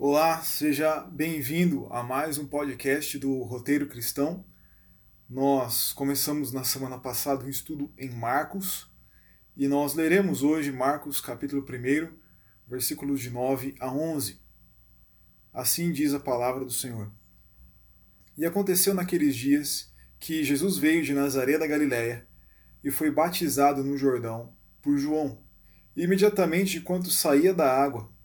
[0.00, 4.44] Olá, seja bem-vindo a mais um podcast do Roteiro Cristão.
[5.28, 8.88] Nós começamos na semana passada um estudo em Marcos
[9.56, 12.16] e nós leremos hoje Marcos capítulo 1,
[12.68, 14.40] versículos de 9 a 11.
[15.52, 17.12] Assim diz a palavra do Senhor.
[18.36, 22.24] E aconteceu naqueles dias que Jesus veio de Nazaré da Galiléia
[22.84, 25.42] e foi batizado no Jordão por João.
[25.96, 28.16] E imediatamente, enquanto saía da água,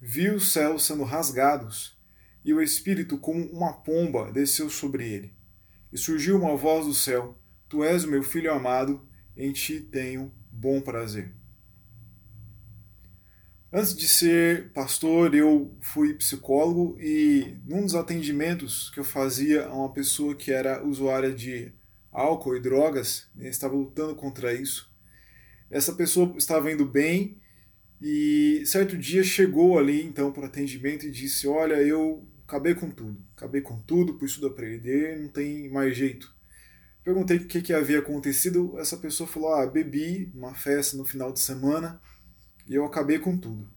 [0.00, 1.98] viu os céus sendo rasgados,
[2.44, 5.34] e o Espírito, como uma pomba, desceu sobre ele.
[5.92, 10.32] E surgiu uma voz do céu: Tu és o meu filho amado, em ti tenho
[10.50, 11.34] bom prazer.
[13.72, 19.72] Antes de ser pastor, eu fui psicólogo e num dos atendimentos que eu fazia a
[19.72, 21.72] uma pessoa que era usuária de
[22.10, 24.90] álcool e drogas, né, estava lutando contra isso.
[25.70, 27.40] Essa pessoa estava indo bem
[28.00, 33.22] e certo dia chegou ali então para atendimento e disse: Olha, eu acabei com tudo,
[33.36, 36.34] acabei com tudo, pus tudo a perder, não tem mais jeito.
[37.04, 38.78] Perguntei o que, que havia acontecido.
[38.78, 42.00] Essa pessoa falou: Ah, bebi uma festa no final de semana
[42.66, 43.68] e eu acabei com tudo.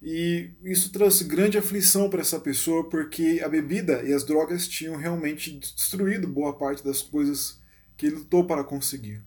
[0.00, 4.96] E isso trouxe grande aflição para essa pessoa porque a bebida e as drogas tinham
[4.96, 7.60] realmente destruído boa parte das coisas
[7.96, 9.22] que ele lutou para conseguir.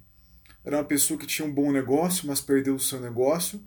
[0.63, 3.61] Era uma pessoa que tinha um bom negócio, mas perdeu o seu negócio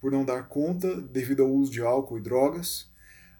[0.00, 2.90] por não dar conta devido ao uso de álcool e drogas.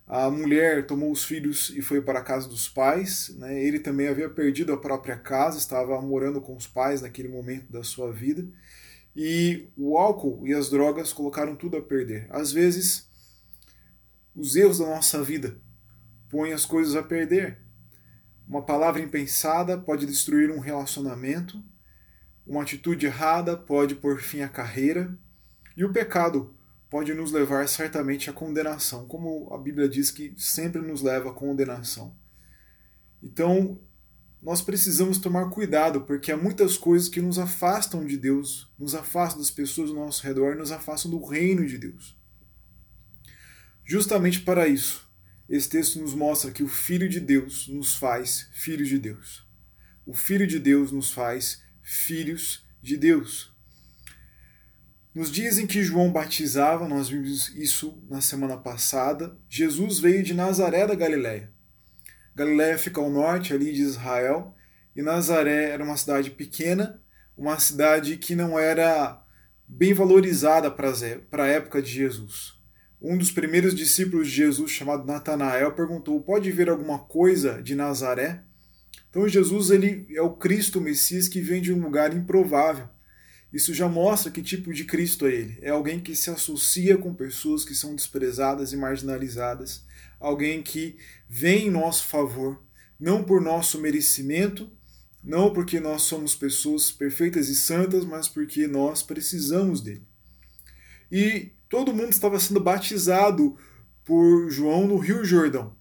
[0.06, 3.34] A mulher tomou os filhos e foi para a casa dos pais.
[3.36, 3.62] Né?
[3.62, 7.84] Ele também havia perdido a própria casa, estava morando com os pais naquele momento da
[7.84, 8.46] sua vida.
[9.14, 12.26] E o álcool e as drogas colocaram tudo a perder.
[12.30, 13.08] Às vezes,
[14.34, 15.60] os erros da nossa vida
[16.30, 17.58] põem as coisas a perder.
[18.48, 21.62] Uma palavra impensada pode destruir um relacionamento,
[22.46, 25.14] uma atitude errada pode pôr fim à carreira,
[25.78, 26.52] e o pecado
[26.90, 31.32] pode nos levar certamente à condenação, como a Bíblia diz que sempre nos leva à
[31.32, 32.16] condenação.
[33.22, 33.80] Então,
[34.42, 39.38] nós precisamos tomar cuidado, porque há muitas coisas que nos afastam de Deus, nos afastam
[39.38, 42.18] das pessoas ao nosso redor, nos afastam do reino de Deus.
[43.84, 45.08] Justamente para isso,
[45.48, 49.46] esse texto nos mostra que o Filho de Deus nos faz filhos de Deus.
[50.04, 53.56] O Filho de Deus nos faz filhos de Deus.
[55.18, 60.32] Nos dias em que João batizava, nós vimos isso na semana passada, Jesus veio de
[60.32, 61.50] Nazaré da Galiléia.
[62.36, 64.54] Galiléia fica ao norte ali de Israel,
[64.94, 67.02] e Nazaré era uma cidade pequena,
[67.36, 69.20] uma cidade que não era
[69.66, 72.52] bem valorizada para a época de Jesus.
[73.02, 78.44] Um dos primeiros discípulos de Jesus, chamado Natanael, perguntou: "Pode ver alguma coisa de Nazaré?"
[79.10, 82.88] Então Jesus ele é o Cristo o Messias que vem de um lugar improvável.
[83.52, 85.58] Isso já mostra que tipo de Cristo é ele.
[85.62, 89.84] É alguém que se associa com pessoas que são desprezadas e marginalizadas,
[90.20, 90.98] alguém que
[91.28, 92.62] vem em nosso favor,
[93.00, 94.70] não por nosso merecimento,
[95.24, 100.06] não porque nós somos pessoas perfeitas e santas, mas porque nós precisamos dele.
[101.10, 103.56] E todo mundo estava sendo batizado
[104.04, 105.74] por João no Rio Jordão.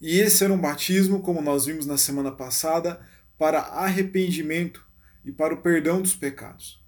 [0.00, 3.00] E esse era um batismo, como nós vimos na semana passada,
[3.38, 4.84] para arrependimento
[5.24, 6.82] e para o perdão dos pecados.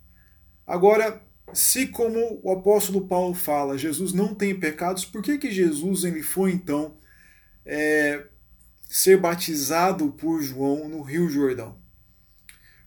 [0.67, 6.05] Agora, se como o apóstolo Paulo fala, Jesus não tem pecados, por que, que Jesus
[6.05, 6.97] ele foi então
[7.65, 8.27] é,
[8.89, 11.79] ser batizado por João no Rio Jordão?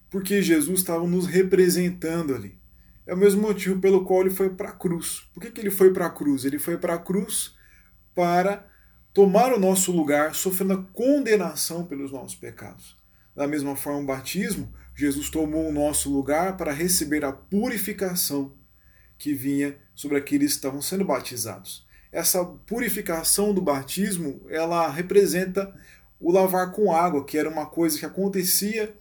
[0.09, 2.59] Porque Jesus estava nos representando ali.
[3.05, 5.23] É o mesmo motivo pelo qual ele foi para a cruz.
[5.33, 6.45] Por que, que ele foi para a cruz?
[6.45, 7.55] Ele foi para a cruz
[8.13, 8.67] para
[9.13, 12.98] tomar o nosso lugar, sofrendo a condenação pelos nossos pecados.
[13.39, 18.53] Da mesma forma, o batismo Jesus tomou o nosso lugar para receber a purificação
[19.17, 21.87] que vinha sobre aqueles que estavam sendo batizados.
[22.11, 25.73] Essa purificação do batismo, ela representa
[26.19, 28.93] o lavar com água, que era uma coisa que acontecia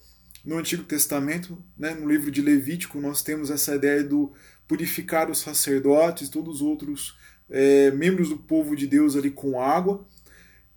[0.45, 1.93] no Antigo Testamento, né?
[1.95, 4.33] no livro de Levítico, nós temos essa ideia do
[4.69, 7.19] purificar os sacerdotes, todos os outros
[7.51, 10.07] é, membros do povo de Deus ali com água,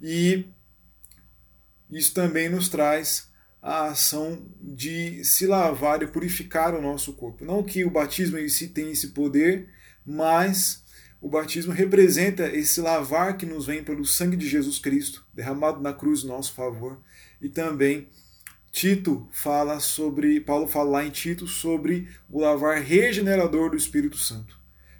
[0.01, 0.47] e
[1.91, 3.29] isso também nos traz
[3.61, 7.45] a ação de se lavar e purificar o nosso corpo.
[7.45, 9.69] Não que o batismo em si tenha esse poder,
[10.05, 10.83] mas
[11.21, 15.93] o batismo representa esse lavar que nos vem pelo sangue de Jesus Cristo, derramado na
[15.93, 16.99] cruz em nosso favor.
[17.39, 18.07] E também
[18.71, 24.57] Tito fala sobre, Paulo fala lá em Tito sobre o lavar regenerador do Espírito Santo.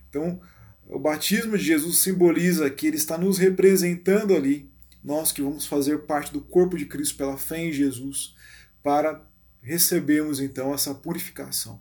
[0.09, 0.39] Então,
[0.87, 4.69] o batismo de Jesus simboliza que ele está nos representando ali,
[5.03, 8.35] nós que vamos fazer parte do corpo de Cristo pela fé em Jesus,
[8.83, 9.21] para
[9.61, 11.79] recebermos então essa purificação.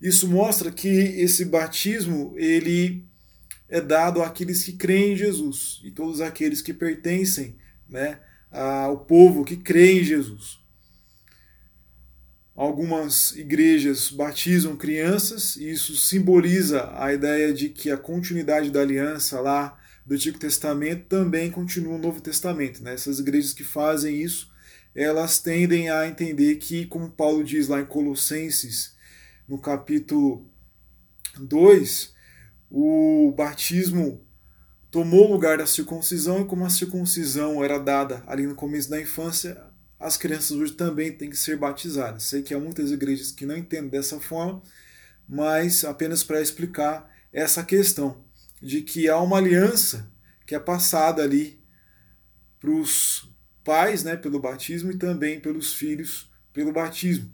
[0.00, 3.04] Isso mostra que esse batismo ele
[3.68, 7.56] é dado àqueles que creem em Jesus e todos aqueles que pertencem
[7.88, 8.18] né,
[8.50, 10.58] ao povo que crê em Jesus.
[12.54, 19.40] Algumas igrejas batizam crianças e isso simboliza a ideia de que a continuidade da aliança
[19.40, 22.82] lá do Antigo Testamento também continua no Novo Testamento.
[22.82, 22.94] Né?
[22.94, 24.49] Essas igrejas que fazem isso,
[24.94, 28.94] elas tendem a entender que, como Paulo diz lá em Colossenses,
[29.48, 30.48] no capítulo
[31.38, 32.14] 2,
[32.70, 34.24] o batismo
[34.90, 39.00] tomou o lugar da circuncisão e como a circuncisão era dada ali no começo da
[39.00, 39.62] infância,
[39.98, 42.24] as crianças hoje também têm que ser batizadas.
[42.24, 44.62] Sei que há muitas igrejas que não entendem dessa forma,
[45.28, 48.24] mas apenas para explicar essa questão
[48.60, 50.10] de que há uma aliança
[50.46, 51.60] que é passada ali
[52.58, 53.29] para os
[53.70, 57.26] pais, né, pelo batismo e também pelos filhos pelo batismo.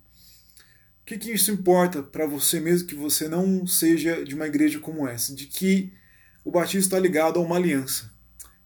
[1.01, 4.79] O que, que isso importa para você mesmo que você não seja de uma igreja
[4.79, 5.35] como essa?
[5.35, 5.95] De que
[6.45, 8.13] o batismo está ligado a uma aliança.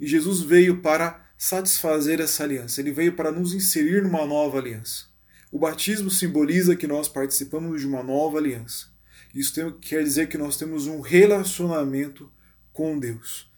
[0.00, 2.80] E Jesus veio para satisfazer essa aliança.
[2.80, 5.04] Ele veio para nos inserir numa nova aliança.
[5.52, 8.86] O batismo simboliza que nós participamos de uma nova aliança.
[9.32, 12.32] Isso tem, quer dizer que nós temos um relacionamento
[12.72, 13.48] com Deus.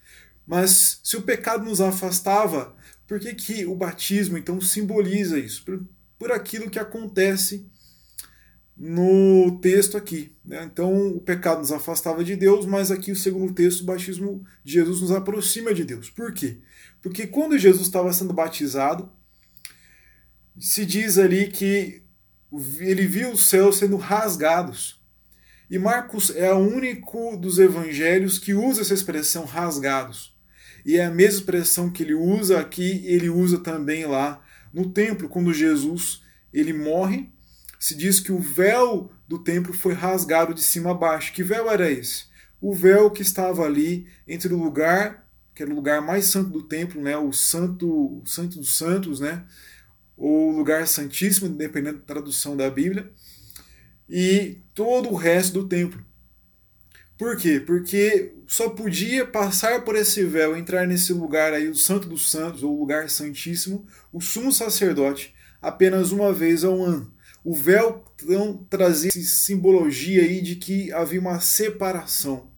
[0.45, 2.75] Mas se o pecado nos afastava,
[3.07, 5.63] por que, que o batismo então simboliza isso?
[5.63, 5.83] Por,
[6.17, 7.69] por aquilo que acontece
[8.75, 10.35] no texto aqui.
[10.43, 10.63] Né?
[10.63, 14.73] Então, o pecado nos afastava de Deus, mas aqui, o segundo texto, o batismo de
[14.73, 16.09] Jesus nos aproxima de Deus.
[16.09, 16.59] Por quê?
[17.01, 19.11] Porque quando Jesus estava sendo batizado,
[20.59, 22.03] se diz ali que
[22.79, 25.01] ele viu os céus sendo rasgados.
[25.69, 30.32] E Marcos é o único dos evangelhos que usa essa expressão rasgados.
[30.85, 34.43] E é a mesma expressão que ele usa aqui, ele usa também lá
[34.73, 36.21] no templo, quando Jesus
[36.53, 37.29] ele morre,
[37.79, 41.33] se diz que o véu do templo foi rasgado de cima a baixo.
[41.33, 42.25] Que véu era esse?
[42.61, 46.63] O véu que estava ali entre o lugar que era o lugar mais santo do
[46.63, 49.45] templo, né, o santo, santo dos santos, né,
[50.17, 53.11] ou lugar santíssimo, dependendo da tradução da Bíblia,
[54.09, 56.03] e todo o resto do templo.
[57.23, 57.57] Por quê?
[57.57, 62.63] Porque só podia passar por esse véu, entrar nesse lugar aí, o santo dos santos,
[62.63, 67.13] ou lugar santíssimo, o sumo sacerdote, apenas uma vez ao ano.
[67.41, 72.51] O véu então, trazia simbologia aí de que havia uma separação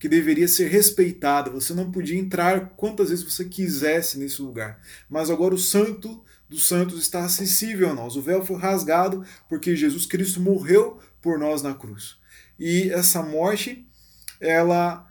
[0.00, 1.48] que deveria ser respeitada.
[1.52, 4.80] Você não podia entrar quantas vezes você quisesse nesse lugar.
[5.08, 8.16] Mas agora o santo dos santos está acessível a nós.
[8.16, 12.16] O véu foi rasgado porque Jesus Cristo morreu por nós na cruz.
[12.58, 13.87] E essa morte,
[14.40, 15.06] ela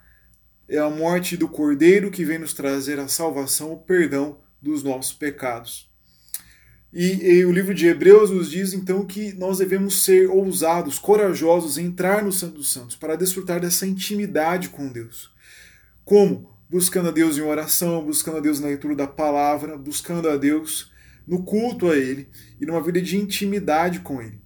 [0.68, 5.13] é a morte do Cordeiro que vem nos trazer a salvação, o perdão dos nossos
[5.13, 5.89] pecados.
[6.91, 11.77] E, e, o livro de Hebreus nos diz então que nós devemos ser ousados, corajosos,
[11.77, 15.30] entrar no Santo dos Santos para desfrutar dessa intimidade com Deus.
[16.06, 16.50] Como?
[16.69, 20.91] Buscando a Deus em oração, buscando a Deus na leitura da palavra, buscando a Deus
[21.27, 24.41] no culto a Ele e numa vida de intimidade com Ele.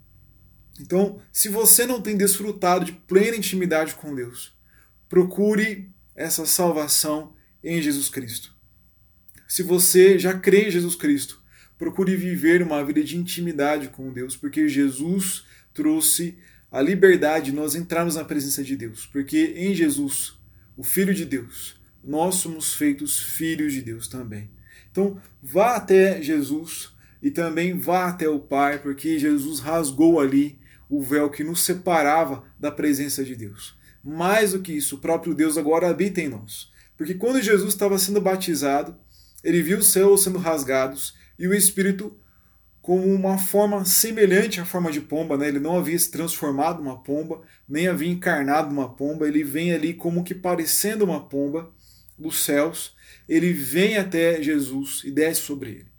[0.80, 4.54] Então, se você não tem desfrutado de plena intimidade com Deus,
[5.12, 8.56] procure essa salvação em Jesus Cristo.
[9.46, 11.44] Se você já crê em Jesus Cristo,
[11.78, 15.44] procure viver uma vida de intimidade com Deus, porque Jesus
[15.74, 16.38] trouxe
[16.72, 20.40] a liberdade de nós entrarmos na presença de Deus, porque em Jesus,
[20.78, 24.50] o Filho de Deus, nós somos feitos filhos de Deus também.
[24.90, 26.90] Então, vá até Jesus
[27.22, 30.58] e também vá até o Pai, porque Jesus rasgou ali
[30.90, 33.81] o véu que nos separava da presença de Deus.
[34.04, 36.72] Mais do que isso, o próprio Deus agora habita em nós.
[36.98, 38.96] Porque quando Jesus estava sendo batizado,
[39.44, 42.16] ele viu os céus sendo rasgados e o espírito
[42.82, 45.48] como uma forma semelhante à forma de pomba, né?
[45.48, 49.94] ele não havia se transformado numa pomba, nem havia encarnado numa pomba, ele vem ali
[49.94, 51.72] como que parecendo uma pomba
[52.18, 52.96] dos céus,
[53.30, 55.92] ele vem até Jesus e desce sobre ele.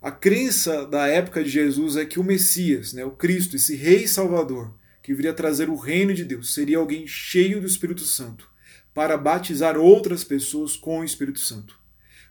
[0.00, 4.06] A crença da época de Jesus é que o Messias, né, o Cristo, esse rei
[4.06, 4.74] salvador,
[5.08, 8.46] que viria trazer o reino de Deus, seria alguém cheio do Espírito Santo,
[8.92, 11.80] para batizar outras pessoas com o Espírito Santo.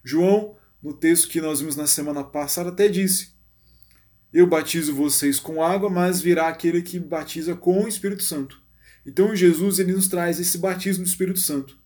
[0.04, 3.30] João no texto que nós vimos na semana passada, até disse:
[4.32, 8.62] Eu batizo vocês com água, mas virá aquele que batiza com o Espírito Santo.
[9.04, 11.80] Então Jesus ele nos traz esse batismo do Espírito Santo.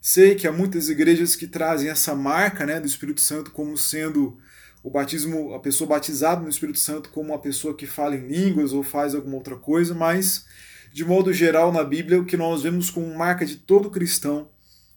[0.00, 4.36] Sei que há muitas igrejas que trazem essa marca né, do Espírito Santo como sendo
[4.86, 8.72] o batismo, a pessoa batizada no Espírito Santo como uma pessoa que fala em línguas
[8.72, 10.46] ou faz alguma outra coisa, mas
[10.92, 14.48] de modo geral na Bíblia o que nós vemos como marca de todo cristão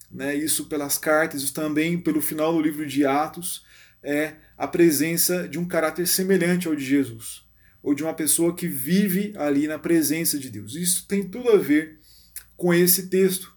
[0.08, 3.64] né, isso pelas cartas, isso também pelo final do livro de Atos,
[4.00, 7.42] é a presença de um caráter semelhante ao de Jesus,
[7.82, 10.76] ou de uma pessoa que vive ali na presença de Deus.
[10.76, 11.98] Isso tem tudo a ver
[12.56, 13.56] com esse texto,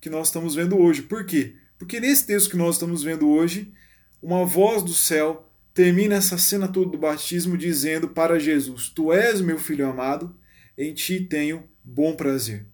[0.00, 1.00] que nós estamos vendo hoje.
[1.00, 1.54] Por quê?
[1.78, 3.72] Porque nesse texto que nós estamos vendo hoje,
[4.20, 9.40] uma voz do céu termina essa cena toda do batismo dizendo para Jesus: Tu és
[9.40, 10.34] meu filho amado,
[10.76, 12.66] em ti tenho bom prazer.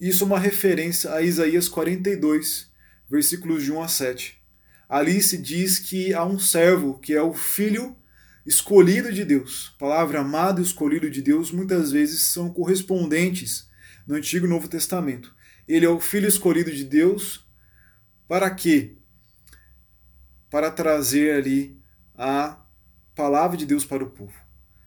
[0.00, 2.70] Isso é uma referência a Isaías 42,
[3.10, 4.40] versículos de 1 a 7.
[4.88, 7.96] Ali se diz que há um servo que é o filho
[8.46, 9.72] escolhido de Deus.
[9.76, 13.68] A palavra amado e escolhido de Deus muitas vezes são correspondentes
[14.06, 15.34] no Antigo e Novo Testamento.
[15.66, 17.46] Ele é o filho escolhido de Deus
[18.26, 18.96] para quê?
[20.48, 21.77] Para trazer ali
[22.18, 22.60] a
[23.14, 24.34] palavra de Deus para o povo.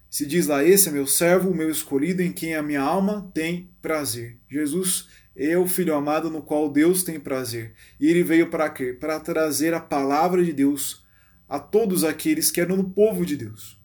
[0.09, 3.31] Se diz lá: Esse é meu servo, o meu escolhido, em quem a minha alma
[3.33, 4.37] tem prazer.
[4.49, 7.73] Jesus é o Filho amado no qual Deus tem prazer.
[7.97, 8.91] E ele veio para quê?
[8.91, 11.05] Para trazer a palavra de Deus
[11.47, 13.79] a todos aqueles que eram no povo de Deus.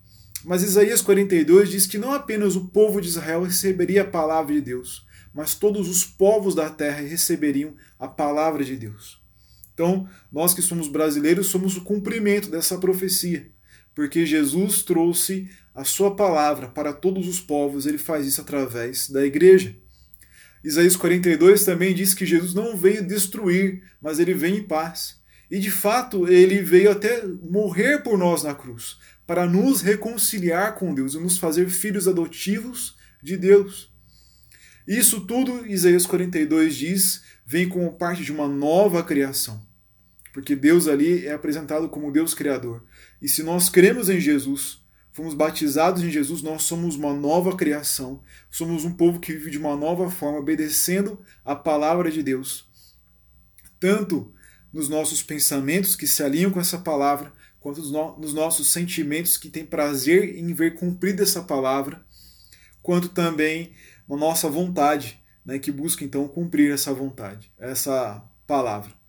[0.44, 4.60] Mas Isaías 42 diz que não apenas o povo de Israel receberia a palavra de
[4.60, 9.20] Deus, mas todos os povos da terra receberiam a palavra de Deus.
[9.76, 13.50] Então, nós que somos brasileiros somos o cumprimento dessa profecia,
[13.95, 19.26] porque Jesus trouxe a sua palavra para todos os povos, ele faz isso através da
[19.26, 19.76] igreja.
[20.64, 25.21] Isaías 42 também diz que Jesus não veio destruir, mas ele veio em paz.
[25.50, 30.95] E de fato, ele veio até morrer por nós na cruz, para nos reconciliar com
[30.95, 33.95] Deus e nos fazer filhos adotivos de Deus.
[34.88, 39.65] Isso tudo, Isaías 42 diz, vem como parte de uma nova criação.
[40.36, 42.84] Porque Deus ali é apresentado como Deus Criador.
[43.22, 48.22] E se nós cremos em Jesus, fomos batizados em Jesus, nós somos uma nova criação.
[48.50, 52.68] Somos um povo que vive de uma nova forma, obedecendo a palavra de Deus.
[53.80, 54.30] Tanto
[54.70, 57.80] nos nossos pensamentos que se alinham com essa palavra, quanto
[58.20, 62.04] nos nossos sentimentos que têm prazer em ver cumprida essa palavra,
[62.82, 63.72] quanto também
[64.06, 69.05] na nossa vontade, né, que busca então cumprir essa vontade, essa palavra.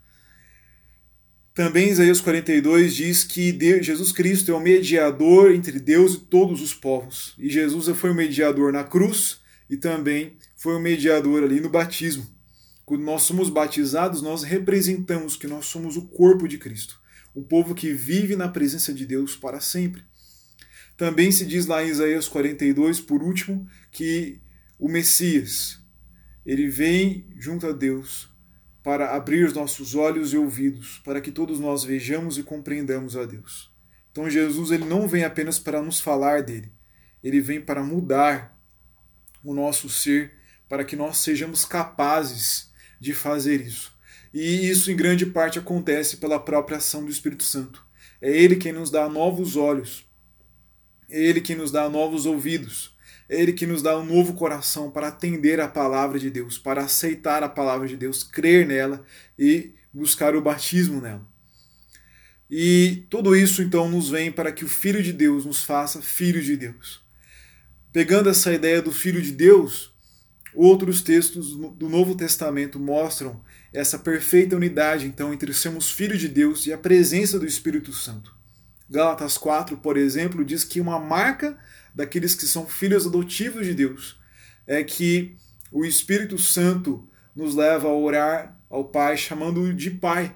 [1.58, 6.62] Também Isaías 42 diz que Deus, Jesus Cristo é o mediador entre Deus e todos
[6.62, 7.34] os povos.
[7.36, 12.28] E Jesus foi o mediador na cruz e também foi o mediador ali no batismo.
[12.86, 17.02] Quando nós somos batizados, nós representamos que nós somos o corpo de Cristo,
[17.36, 20.04] um povo que vive na presença de Deus para sempre.
[20.96, 24.40] Também se diz lá em Isaías 42, por último, que
[24.78, 25.80] o Messias,
[26.46, 28.30] ele vem junto a Deus
[28.88, 33.26] para abrir os nossos olhos e ouvidos, para que todos nós vejamos e compreendamos a
[33.26, 33.70] Deus.
[34.10, 36.72] Então Jesus ele não vem apenas para nos falar dele,
[37.22, 38.58] ele vem para mudar
[39.44, 40.32] o nosso ser,
[40.70, 43.92] para que nós sejamos capazes de fazer isso.
[44.34, 47.86] E isso em grande parte acontece pela própria ação do Espírito Santo.
[48.22, 50.06] É ele quem nos dá novos olhos,
[51.10, 52.96] é ele quem nos dá novos ouvidos,
[53.30, 57.44] Ele que nos dá um novo coração para atender a palavra de Deus, para aceitar
[57.44, 59.04] a palavra de Deus, crer nela
[59.38, 61.28] e buscar o batismo nela.
[62.50, 66.46] E tudo isso então nos vem para que o Filho de Deus nos faça filhos
[66.46, 67.02] de Deus.
[67.92, 69.94] Pegando essa ideia do Filho de Deus,
[70.54, 73.42] outros textos do Novo Testamento mostram
[73.74, 78.36] essa perfeita unidade então entre sermos filhos de Deus e a presença do Espírito Santo.
[78.90, 81.58] Gálatas 4, por exemplo, diz que uma marca
[81.98, 84.20] daqueles que são filhos adotivos de Deus
[84.68, 85.36] é que
[85.72, 90.36] o Espírito Santo nos leva a orar ao Pai chamando-o de Pai.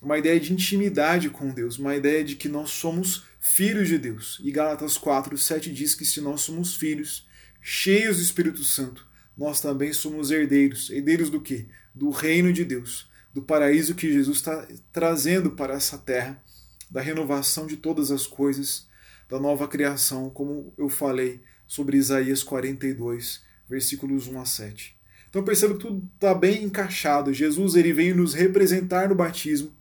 [0.00, 4.40] Uma ideia de intimidade com Deus, uma ideia de que nós somos filhos de Deus.
[4.42, 7.28] E Gálatas 4, 7 diz que se nós somos filhos,
[7.60, 10.88] cheios do Espírito Santo, nós também somos herdeiros.
[10.90, 11.66] Herdeiros do quê?
[11.94, 16.42] Do reino de Deus, do paraíso que Jesus está trazendo para essa terra,
[16.90, 18.90] da renovação de todas as coisas
[19.32, 24.94] da nova criação, como eu falei sobre Isaías 42, versículos 1 a 7.
[25.30, 27.32] Então perceba que tudo está bem encaixado.
[27.32, 29.74] Jesus ele veio nos representar no batismo,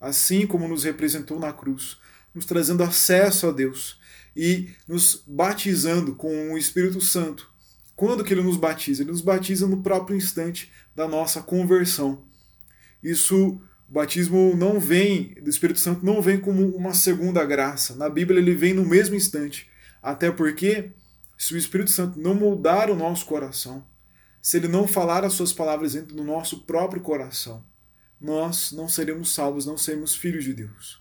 [0.00, 1.96] assim como nos representou na cruz,
[2.32, 3.98] nos trazendo acesso a Deus
[4.36, 7.50] e nos batizando com o Espírito Santo.
[7.96, 9.02] Quando que ele nos batiza?
[9.02, 12.22] Ele nos batiza no próprio instante da nossa conversão.
[13.02, 13.60] Isso
[13.94, 17.94] o batismo não vem, do Espírito Santo não vem como uma segunda graça.
[17.94, 19.70] Na Bíblia ele vem no mesmo instante.
[20.02, 20.90] Até porque,
[21.38, 23.86] se o Espírito Santo não moldar o nosso coração,
[24.42, 27.64] se ele não falar as suas palavras dentro do nosso próprio coração,
[28.20, 31.00] nós não seremos salvos, não seremos filhos de Deus.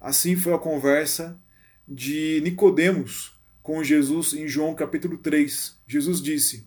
[0.00, 1.40] Assim foi a conversa
[1.86, 3.32] de Nicodemos
[3.62, 5.76] com Jesus em João capítulo 3.
[5.86, 6.66] Jesus disse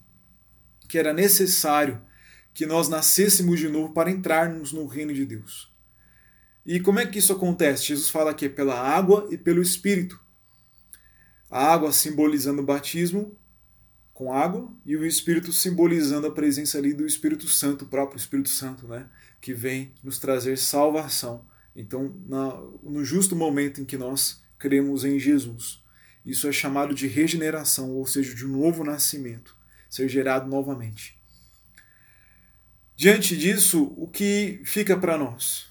[0.87, 2.01] que era necessário
[2.53, 5.71] que nós nascêssemos de novo para entrarmos no reino de Deus.
[6.65, 7.85] E como é que isso acontece?
[7.85, 10.19] Jesus fala que é pela água e pelo Espírito.
[11.49, 13.37] A água simbolizando o batismo,
[14.13, 18.49] com água e o Espírito simbolizando a presença ali do Espírito Santo, o próprio Espírito
[18.49, 19.09] Santo, né?
[19.41, 21.45] Que vem nos trazer salvação.
[21.75, 22.53] Então, na,
[22.83, 25.81] no justo momento em que nós cremos em Jesus.
[26.23, 29.57] Isso é chamado de regeneração, ou seja, de um novo nascimento,
[29.89, 31.20] ser gerado novamente.
[33.01, 35.65] Diante disso, o que fica para nós?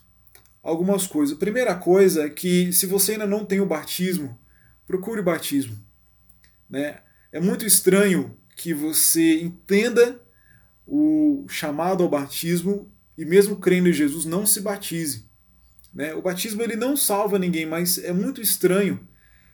[0.61, 1.37] Algumas coisas.
[1.37, 4.37] A primeira coisa é que, se você ainda não tem o batismo,
[4.85, 5.79] procure o batismo.
[6.69, 6.99] Né?
[7.31, 10.21] É muito estranho que você entenda
[10.85, 15.25] o chamado ao batismo e, mesmo crendo em Jesus, não se batize.
[15.95, 16.13] Né?
[16.13, 19.07] O batismo ele não salva ninguém, mas é muito estranho.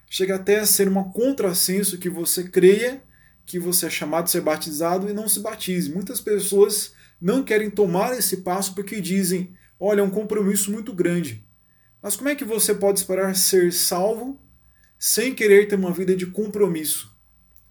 [0.09, 3.03] Chega até a ser uma contrassenso que você creia
[3.45, 5.93] que você é chamado a ser batizado e não se batize.
[5.93, 11.45] Muitas pessoas não querem tomar esse passo porque dizem: olha, é um compromisso muito grande.
[12.03, 14.41] Mas como é que você pode esperar ser salvo
[14.99, 17.15] sem querer ter uma vida de compromisso?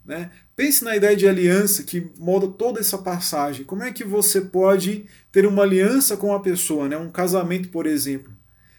[0.04, 0.30] Né?
[0.56, 3.66] Pense na ideia de aliança que molda toda essa passagem.
[3.66, 6.98] Como é que você pode ter uma aliança com a pessoa, né?
[6.98, 8.32] um casamento, por exemplo,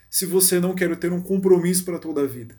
[0.09, 2.57] se você não quer ter um compromisso para toda a vida?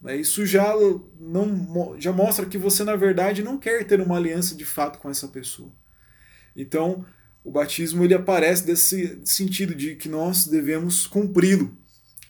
[0.00, 0.16] Né?
[0.16, 0.72] Isso já,
[1.18, 5.10] não, já mostra que você, na verdade, não quer ter uma aliança de fato com
[5.10, 5.72] essa pessoa.
[6.56, 7.04] Então,
[7.44, 11.76] o batismo ele aparece desse sentido de que nós devemos cumpri-lo,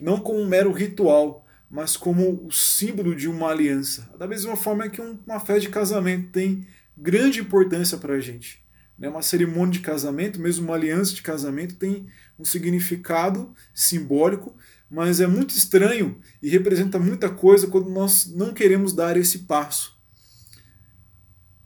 [0.01, 4.11] não como um mero ritual, mas como o símbolo de uma aliança.
[4.19, 6.67] Da mesma forma que uma festa de casamento tem
[6.97, 8.63] grande importância para a gente.
[8.99, 9.09] Né?
[9.09, 12.07] Uma cerimônia de casamento, mesmo uma aliança de casamento, tem
[12.39, 14.57] um significado simbólico,
[14.91, 19.99] mas é muito estranho e representa muita coisa quando nós não queremos dar esse passo.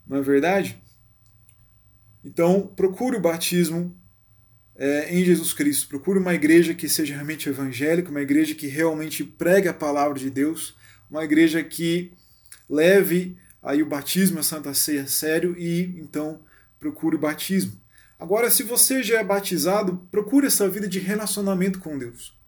[0.07, 0.81] Não é verdade?
[2.25, 3.97] Então, procure o batismo
[4.77, 5.89] é, em Jesus Cristo.
[5.89, 10.31] Procure uma igreja que seja realmente evangélica, uma igreja que realmente pregue a palavra de
[10.31, 10.75] Deus,
[11.11, 12.13] uma igreja que
[12.69, 16.41] leve aí o batismo, a Santa Ceia sério e então
[16.79, 17.79] procure o batismo.
[18.19, 22.39] Agora, se você já é batizado, procure essa vida de relacionamento com Deus.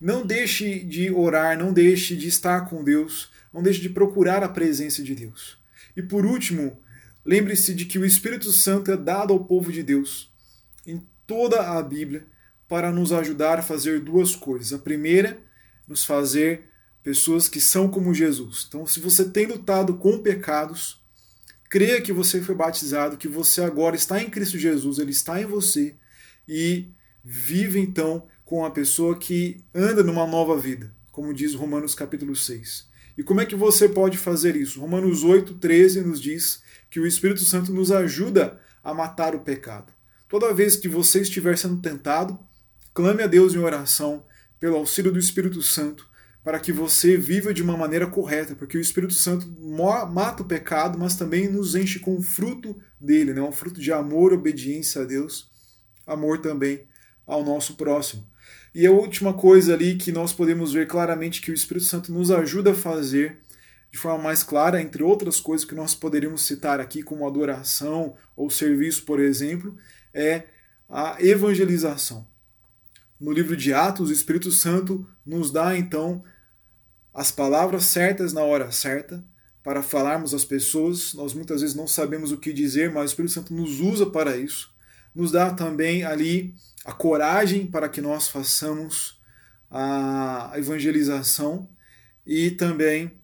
[0.00, 4.48] Não deixe de orar, não deixe de estar com Deus, não deixe de procurar a
[4.48, 5.58] presença de Deus.
[5.96, 6.80] E por último,
[7.24, 10.32] lembre-se de que o Espírito Santo é dado ao povo de Deus
[10.86, 12.26] em toda a Bíblia
[12.68, 14.72] para nos ajudar a fazer duas coisas.
[14.72, 15.40] A primeira,
[15.86, 16.70] nos fazer
[17.02, 18.64] pessoas que são como Jesus.
[18.68, 21.02] Então, se você tem lutado com pecados,
[21.68, 25.46] creia que você foi batizado, que você agora está em Cristo Jesus, ele está em
[25.46, 25.96] você
[26.48, 26.88] e
[27.24, 32.88] vive então com a pessoa que anda numa nova vida, como diz Romanos capítulo 6.
[33.16, 34.80] E como é que você pode fazer isso?
[34.80, 36.61] Romanos 8, 13 nos diz
[36.92, 39.90] que o Espírito Santo nos ajuda a matar o pecado.
[40.28, 42.38] Toda vez que você estiver sendo tentado,
[42.92, 44.26] clame a Deus em oração
[44.60, 46.06] pelo auxílio do Espírito Santo
[46.44, 49.48] para que você viva de uma maneira correta, porque o Espírito Santo
[50.12, 53.40] mata o pecado, mas também nos enche com o fruto dele, né?
[53.40, 55.48] um fruto de amor, obediência a Deus,
[56.06, 56.86] amor também
[57.26, 58.28] ao nosso próximo.
[58.74, 62.30] E a última coisa ali que nós podemos ver claramente que o Espírito Santo nos
[62.30, 63.40] ajuda a fazer
[63.92, 68.48] de forma mais clara, entre outras coisas que nós poderíamos citar aqui, como adoração ou
[68.48, 69.76] serviço, por exemplo,
[70.14, 70.44] é
[70.88, 72.26] a evangelização.
[73.20, 76.24] No livro de Atos, o Espírito Santo nos dá então
[77.12, 79.22] as palavras certas na hora certa
[79.62, 81.12] para falarmos às pessoas.
[81.12, 84.38] Nós muitas vezes não sabemos o que dizer, mas o Espírito Santo nos usa para
[84.38, 84.74] isso.
[85.14, 89.20] Nos dá também ali a coragem para que nós façamos
[89.70, 91.68] a evangelização
[92.26, 93.21] e também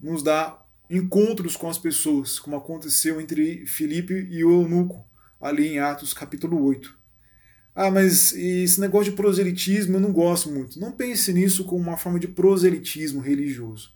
[0.00, 0.58] nos dá
[0.88, 5.06] encontros com as pessoas, como aconteceu entre Filipe e o eunuco,
[5.40, 6.98] ali em Atos capítulo 8.
[7.74, 10.78] Ah, mas esse negócio de proselitismo eu não gosto muito.
[10.80, 13.92] Não pense nisso como uma forma de proselitismo religioso.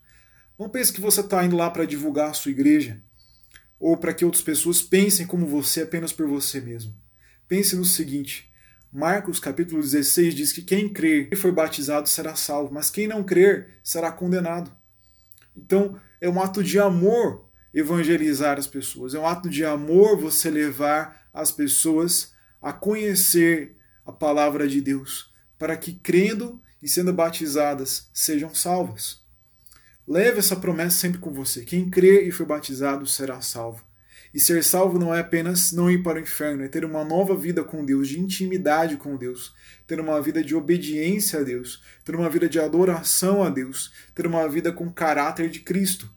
[0.58, 3.02] Não pense que você está indo lá para divulgar a sua igreja
[3.78, 6.94] ou para que outras pessoas pensem como você apenas por você mesmo.
[7.48, 8.50] Pense no seguinte:
[8.92, 13.24] Marcos capítulo 16 diz que quem crer e for batizado será salvo, mas quem não
[13.24, 14.70] crer será condenado.
[15.56, 20.48] Então, é um ato de amor evangelizar as pessoas, é um ato de amor você
[20.48, 28.08] levar as pessoas a conhecer a palavra de Deus, para que crendo e sendo batizadas
[28.12, 29.22] sejam salvas.
[30.06, 31.64] Leve essa promessa sempre com você.
[31.64, 33.84] Quem crer e for batizado será salvo.
[34.34, 37.36] E ser salvo não é apenas não ir para o inferno, é ter uma nova
[37.36, 39.54] vida com Deus, de intimidade com Deus,
[39.86, 44.26] ter uma vida de obediência a Deus, ter uma vida de adoração a Deus, ter
[44.26, 46.12] uma vida com caráter de Cristo.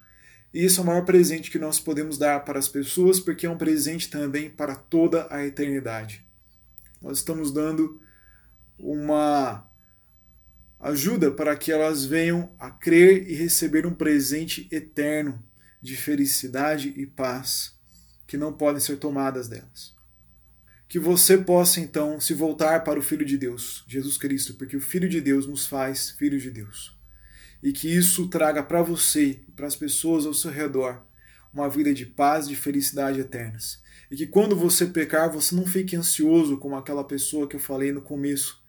[0.52, 3.50] E isso é o maior presente que nós podemos dar para as pessoas, porque é
[3.52, 6.26] um presente também para toda a eternidade.
[7.00, 8.02] Nós estamos dando
[8.80, 9.70] uma
[10.80, 15.44] ajuda para que elas venham a crer e receber um presente eterno
[15.80, 17.77] de felicidade e paz
[18.28, 19.96] que não podem ser tomadas delas.
[20.88, 24.82] Que você possa então se voltar para o Filho de Deus, Jesus Cristo, porque o
[24.82, 26.96] Filho de Deus nos faz filhos de Deus.
[27.64, 31.04] E que isso traga para você e para as pessoas ao seu redor
[31.54, 33.82] uma vida de paz e de felicidade eternas.
[34.12, 37.92] E que quando você pecar, você não fique ansioso como aquela pessoa que eu falei
[37.92, 38.62] no começo,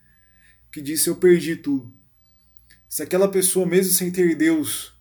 [0.73, 1.93] que disse: Eu perdi tudo.
[2.89, 4.98] Se aquela pessoa, mesmo sem ter Deus,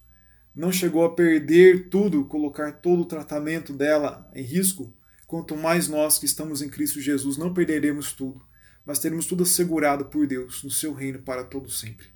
[0.58, 4.92] não chegou a perder tudo, colocar todo o tratamento dela em risco,
[5.28, 8.44] quanto mais nós que estamos em Cristo Jesus não perderemos tudo,
[8.84, 12.08] mas teremos tudo assegurado por Deus no seu reino para todo sempre.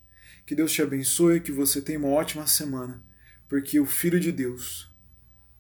[0.44, 3.04] Que Deus te abençoe, que você tenha uma ótima semana,
[3.48, 4.92] porque o Filho de Deus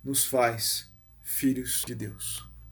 [0.04, 0.91] nos faz
[1.22, 2.51] filhos de Deus.